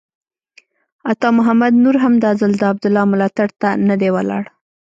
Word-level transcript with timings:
عطا 1.11 1.29
محمد 1.37 1.73
نور 1.83 1.95
هم 2.03 2.13
دا 2.23 2.31
ځل 2.39 2.51
د 2.57 2.63
عبدالله 2.71 3.03
ملاتړ 3.11 3.49
ته 3.61 3.69
نه 3.87 3.95
دی 4.01 4.09
ولاړ. 4.15 4.43